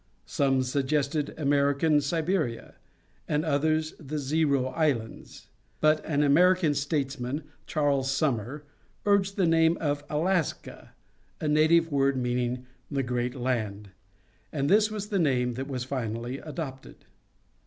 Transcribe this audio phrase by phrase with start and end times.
[0.25, 2.73] Some suggested American Siberia,
[3.27, 8.63] and others the Zero Islands; but an American statesman, Charles Sumner,
[9.05, 10.95] urged the name of Alaska,
[11.39, 13.91] a native word meaning "the Great Land,"
[14.51, 17.05] and this was the name that was finally adopted.